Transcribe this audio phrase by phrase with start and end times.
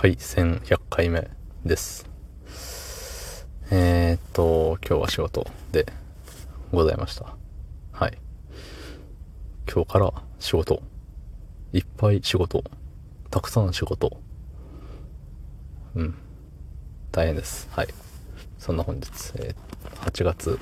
[0.00, 1.28] はい、1100回目
[1.64, 2.08] です。
[3.72, 5.92] えー、っと、今日は仕事で
[6.70, 7.34] ございました。
[7.90, 8.16] はい。
[9.68, 10.84] 今日から仕事。
[11.72, 12.62] いっぱい仕事。
[13.28, 14.20] たくさん仕事。
[15.96, 16.14] うん。
[17.10, 17.68] 大変です。
[17.72, 17.88] はい。
[18.56, 19.54] そんな本日、えー
[20.08, 20.60] 8月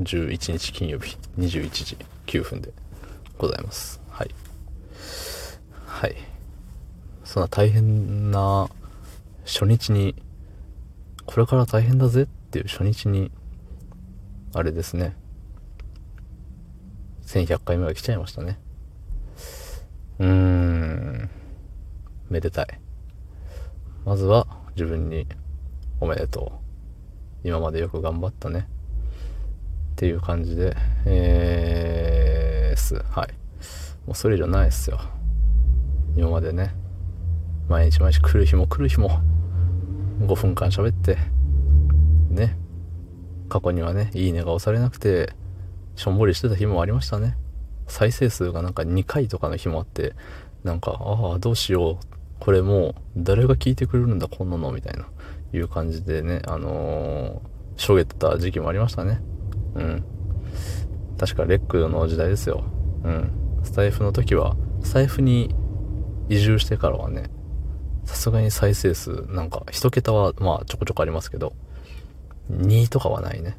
[0.00, 1.96] 11日金曜日21時
[2.26, 2.72] 9分で
[3.38, 4.00] ございます。
[4.08, 4.34] はい。
[5.86, 6.33] はい。
[7.34, 8.70] そんな大変な
[9.44, 10.14] 初日に、
[11.26, 13.32] これから大変だぜっていう初日に、
[14.52, 15.16] あれですね。
[17.26, 18.60] 1100回目が来ちゃいましたね。
[20.20, 21.30] うーん。
[22.30, 22.68] めでたい。
[24.04, 25.26] まずは自分に
[25.98, 26.60] おめでと
[27.42, 27.48] う。
[27.48, 28.68] 今までよく頑張ったね。
[29.94, 32.94] っていう感じで、えーす。
[33.10, 33.32] はい。
[34.06, 35.00] もうそれ以上ないっすよ。
[36.16, 36.83] 今までね、
[37.68, 39.20] 毎日毎日来る日も来る日も、
[40.20, 41.16] 5分間喋って、
[42.30, 42.58] ね。
[43.48, 45.32] 過去にはね、いいねが押されなくて、
[45.96, 47.36] しょんぼりしてた日もありましたね。
[47.86, 50.14] 再生数がなんか2回とかの日もあって、
[50.62, 52.06] なんか、ああ、どうしよう。
[52.40, 55.06] これもう、誰が聞いてくれるんだ、こんなの、みたいな、
[55.52, 59.20] いう感じでね、あのー、しょげてた時期もありましたね。
[59.74, 60.04] うん。
[61.18, 62.64] 確かレックの時代ですよ。
[63.04, 63.30] うん。
[63.62, 65.54] スタイフの時は、スタイフに
[66.28, 67.30] 移住してからはね、
[68.04, 71.54] さすがに再生数、なんか、一桁は、まあ、ちょこちょこありますけど、
[72.50, 73.56] 2とかはないね。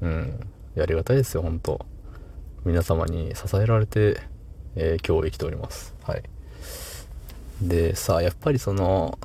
[0.00, 0.40] うん。
[0.74, 1.84] やりがたいですよ、本当
[2.64, 4.20] 皆様に支えられて、
[4.76, 5.94] えー今日生きております。
[6.02, 6.22] はい。
[7.62, 9.18] で、さあ、やっぱりその、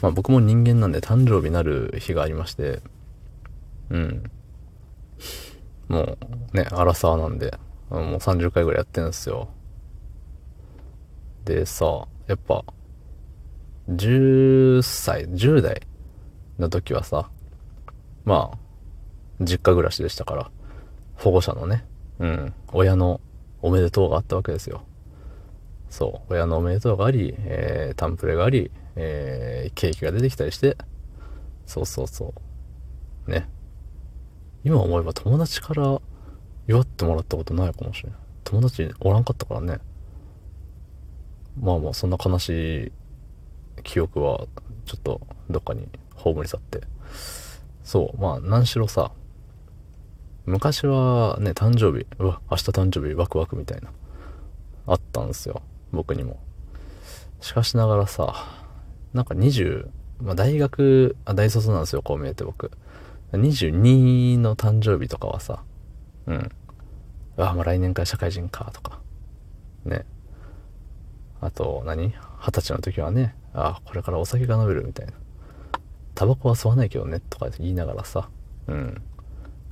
[0.00, 2.80] まあ僕も人間なんで誕生日なる日がありまして、
[3.90, 4.30] うん。
[5.88, 7.54] もうね、アラサーなんで、
[7.90, 9.48] もう30回ぐらいやってるんですよ。
[11.44, 12.64] でさ、やっぱ、
[13.88, 15.82] 10歳、10代
[16.58, 17.30] の時はさ、
[18.24, 18.58] まあ、
[19.40, 20.50] 実家暮らしでしたから、
[21.16, 21.84] 保護者のね、
[22.18, 23.20] うん、親の
[23.60, 24.82] おめでとうがあったわけですよ。
[25.90, 30.76] そう、親のおめでとうがあり、えー、タンプレがあり、えー、ケーキが出てきたりして、
[31.66, 32.32] そうそうそ
[33.26, 33.30] う。
[33.30, 33.48] ね。
[34.64, 36.00] 今思えば友達から
[36.68, 38.18] 祝ってもらったことないかもしれない。
[38.44, 39.78] 友達おらんかったからね。
[41.60, 42.92] まあまあ、そんな悲しい
[43.82, 44.46] 記憶は、
[44.84, 45.20] ちょっと
[45.50, 46.80] どっかに葬り去って。
[47.84, 49.12] そう、まあ、何しろさ、
[50.44, 53.90] 昔はね、誕生日、うわ、明日誕生日ワクワクみたいな、
[54.86, 55.62] あったんですよ。
[55.92, 56.40] 僕にも。
[57.40, 58.34] しかしながらさ、
[59.12, 59.88] なんか20、
[60.20, 62.70] まあ大学、あ、大卒なんですよ、こう見えて僕。
[63.32, 65.62] 22の誕生日とかはさ、
[66.26, 66.50] うん。
[67.36, 69.00] あ、まあ来年から社会人か、とか。
[69.84, 70.04] ね。
[71.42, 75.12] あと何、二十歳の時はね、あ、これからお酒が飲めるみたいな。
[76.14, 78.30] タバコは吸わないけどね、とか言いながらさ、
[78.68, 79.02] うん。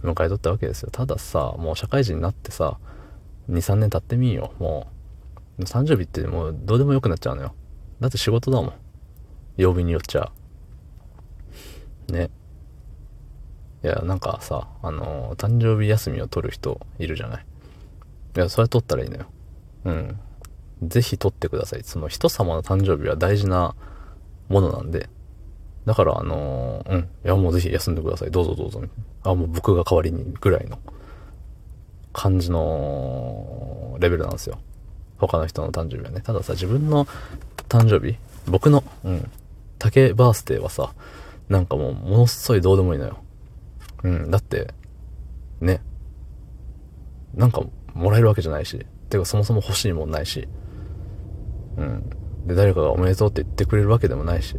[0.02, 0.90] 迎え取ったわけですよ。
[0.90, 2.78] たださ、もう社会人になってさ、
[3.48, 4.52] 2、3年経ってみんよ。
[4.58, 4.88] も
[5.60, 7.54] う、誕生日ってもうどうでもよくなっちゃうのよ。
[8.00, 8.72] だって仕事だもん。
[9.56, 10.32] 曜日によっちゃ。
[12.08, 12.30] ね。
[13.84, 17.46] いや、なんかさ、あの誕生日休みを取る人いるじゃない。
[18.36, 19.26] いや、それ取ったらいいのよ。
[19.84, 20.20] うん。
[20.82, 21.82] ぜひ取ってください。
[21.84, 23.74] その人様の誕生日は大事な
[24.48, 25.08] ものなんで。
[25.86, 27.00] だから、あのーうん。
[27.00, 28.30] いや、もうぜひ休んでください。
[28.30, 28.82] どうぞどうぞ。
[29.22, 30.78] あ、もう僕が代わりにぐらいの
[32.12, 34.58] 感じのレベルなんですよ。
[35.18, 36.20] 他の人の誕生日はね。
[36.20, 37.06] たださ、自分の
[37.68, 38.16] 誕生日
[38.46, 39.30] 僕の、うん。
[39.78, 40.92] 竹バースデーはさ、
[41.48, 43.18] なんかもう、ものすごいどうでもいいのよ。
[44.02, 44.30] うん。
[44.30, 44.72] だって、
[45.60, 45.80] ね。
[47.34, 47.62] なんか、
[47.94, 48.86] もらえるわけじゃないし。
[49.08, 50.48] てか、そもそも欲しいもんないし。
[51.76, 52.10] うん。
[52.46, 54.56] で、誰かがおめでとうって言ってくれるわけでもないし。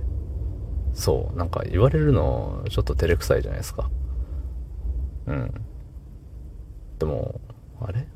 [0.94, 1.38] そう。
[1.38, 3.90] なんか、言われるの、ちょっと照れくさいじゃないですか。
[5.28, 5.54] うん。
[7.00, 7.42] でも、
[7.80, 8.08] あれ？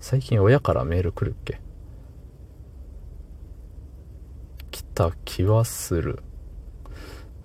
[0.00, 1.60] 最近親からメール来るっけ？
[4.70, 6.22] 来た気はする。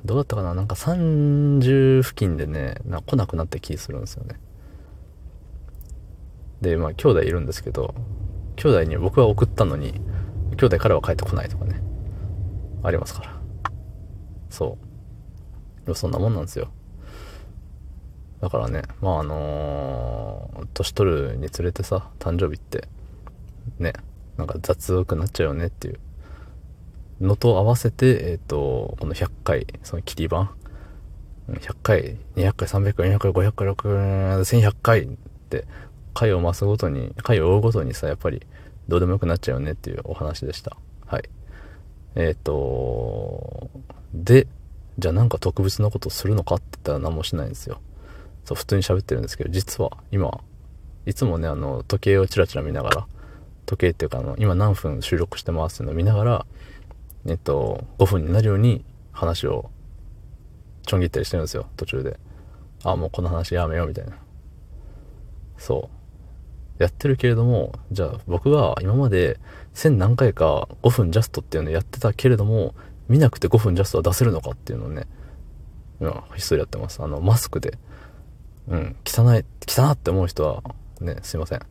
[0.03, 0.53] どうだったかな？
[0.53, 4.39] なんか30付近でね、な来なくなった気するんですよね。
[6.61, 7.93] で、まあ兄弟いるんですけど、
[8.55, 10.01] 兄弟に僕は送ったのに、
[10.57, 11.81] 兄弟からは帰ってこないとかね、
[12.83, 13.41] ありますから。
[14.49, 14.77] そ
[15.85, 15.95] う。
[15.95, 16.69] そんなもんなんですよ。
[18.41, 22.87] だからね、まああのー年取るにつれてさ、誕生日って、
[23.79, 23.93] ね、
[24.37, 25.99] なんか雑くなっちゃうよねっていう
[27.19, 30.51] のと合わせて、えっ、と、この100回、その切り板、
[31.49, 35.07] 100回、200回、300回、400回、500回、600回、1100回っ
[35.49, 35.65] て、
[36.13, 38.45] 回を増すごとに、回を追うごとにさ、やっぱり
[38.87, 40.77] どうでもよくなっちゃうよねっていうお話でした。
[41.05, 41.29] はい。
[42.15, 43.69] えっ、と、
[44.13, 44.47] で、
[44.97, 47.79] じゃあなんか特別なことするのかって言ったら何もしないんですよ。
[48.45, 50.39] そう、普通に喋ってるんですけど、実は今、
[51.05, 53.07] いつもね、あの、時計をチラチラ見ながら、
[53.65, 56.45] 時計っていうか、あの、今何分収録してますっていうのを見ながら、
[57.27, 59.69] えっと、5分になるように話を
[60.85, 62.19] ちょん切ったりしてるんですよ、途中で。
[62.83, 64.13] あ、もうこの話やめようみたいな。
[65.57, 65.96] そう。
[66.79, 69.39] やってるけれども、じゃあ僕が今まで
[69.73, 72.75] 1000何回か5分ジャストっていうのやってたけれども、
[73.07, 75.07] 見なくて5分ジャストは出せるのかっていうのをね、
[75.99, 77.01] 今、ひっそりやってます。
[77.01, 77.77] あの、マスクで。
[78.67, 80.61] うん、汚い、汚って思う人は、
[80.99, 81.61] ね、すいません。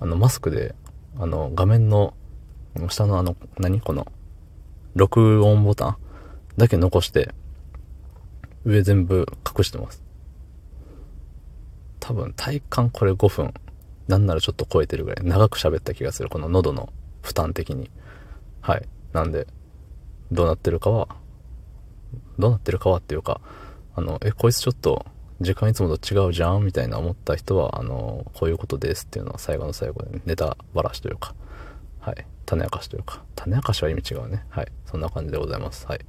[0.00, 0.74] あの、マスクで、
[1.18, 2.14] あの、画面の、
[2.88, 3.80] 下のあの、何？
[3.80, 4.06] この、
[4.94, 5.96] 録音ボタン？
[6.56, 7.34] だけ残して、
[8.64, 10.02] 上全部隠してます。
[12.00, 13.52] 多分体感これ5分。
[14.08, 16.28] なんならちょっと超えてるぐらい長く喋った気がする。
[16.28, 17.90] この喉の負担的に。
[18.60, 18.88] はい。
[19.12, 19.46] なんで、
[20.32, 21.08] どうなってるかは、
[22.38, 23.40] どうなってるかはっていうか、
[23.94, 25.06] あの、え、こいつちょっと
[25.40, 26.64] 時間いつもと違うじゃん？
[26.64, 31.34] みたいな思った人は、あの、こういうことですっていうのは最後の最後で、ネタばらしというか、
[32.00, 32.26] はい。
[32.46, 34.44] 種明かしというか、種明かしは意味違うね。
[34.48, 34.72] はい。
[34.86, 35.86] そんな感じでございます。
[35.86, 36.00] はい。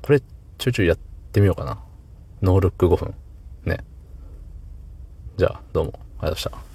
[0.00, 0.98] これ、ちょいちょいやっ
[1.32, 1.78] てみようかな。
[2.40, 3.14] ノールック5分。
[3.64, 3.84] ね。
[5.38, 6.67] じゃあ、どうも、ありがとうございました。